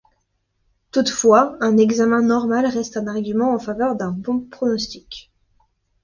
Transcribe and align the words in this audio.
Toutefois 0.89 1.59
un 1.63 1.77
examen 1.77 2.23
normal 2.23 2.65
reste 2.65 2.97
un 2.97 3.05
argument 3.05 3.53
en 3.53 3.59
faveur 3.59 3.95
d'un 3.95 4.09
bon 4.09 4.39
pronostic. 4.39 5.29